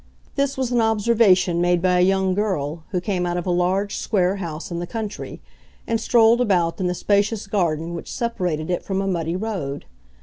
This 0.33 0.57
was 0.57 0.71
an 0.71 0.81
observation 0.81 1.61
made 1.61 1.79
by 1.79 1.99
a 1.99 2.01
young 2.01 2.33
girl 2.33 2.81
who 2.89 2.99
came 2.99 3.27
out 3.27 3.37
of 3.37 3.45
a 3.45 3.51
large 3.51 3.95
square 3.97 4.37
house 4.37 4.71
in 4.71 4.79
the 4.79 4.87
country, 4.87 5.41
and 5.85 6.01
strolled 6.01 6.41
about 6.41 6.79
in 6.79 6.87
the 6.87 6.95
spacious 6.95 7.45
garden 7.45 7.93
which 7.93 8.11
separated 8.11 8.71
it 8.71 8.83
from 8.83 8.99
a 8.99 9.05
muddy 9.05 9.35
road. 9.35 9.85